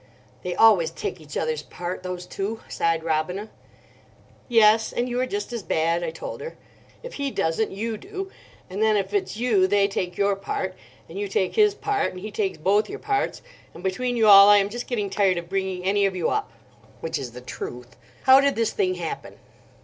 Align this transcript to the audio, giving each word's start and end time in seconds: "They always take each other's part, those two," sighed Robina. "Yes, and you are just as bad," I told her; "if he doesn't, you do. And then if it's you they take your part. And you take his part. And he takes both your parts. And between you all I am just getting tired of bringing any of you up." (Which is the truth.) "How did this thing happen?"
"They 0.41 0.55
always 0.55 0.89
take 0.89 1.21
each 1.21 1.37
other's 1.37 1.61
part, 1.61 2.01
those 2.01 2.25
two," 2.25 2.61
sighed 2.67 3.03
Robina. 3.03 3.49
"Yes, 4.49 4.91
and 4.91 5.07
you 5.07 5.21
are 5.21 5.27
just 5.27 5.53
as 5.53 5.61
bad," 5.61 6.03
I 6.03 6.09
told 6.09 6.41
her; 6.41 6.57
"if 7.03 7.13
he 7.13 7.29
doesn't, 7.29 7.69
you 7.71 7.97
do. 7.99 8.31
And 8.67 8.81
then 8.81 8.97
if 8.97 9.13
it's 9.13 9.37
you 9.37 9.67
they 9.67 9.87
take 9.87 10.17
your 10.17 10.35
part. 10.35 10.73
And 11.07 11.19
you 11.19 11.27
take 11.27 11.53
his 11.55 11.75
part. 11.75 12.13
And 12.13 12.19
he 12.19 12.31
takes 12.31 12.57
both 12.57 12.89
your 12.89 12.97
parts. 12.97 13.43
And 13.75 13.83
between 13.83 14.17
you 14.17 14.25
all 14.27 14.49
I 14.49 14.57
am 14.57 14.69
just 14.69 14.87
getting 14.87 15.11
tired 15.11 15.37
of 15.37 15.49
bringing 15.49 15.83
any 15.83 16.07
of 16.07 16.15
you 16.15 16.31
up." 16.31 16.51
(Which 17.01 17.19
is 17.19 17.33
the 17.33 17.39
truth.) 17.41 17.95
"How 18.23 18.41
did 18.41 18.55
this 18.55 18.71
thing 18.71 18.95
happen?" 18.95 19.37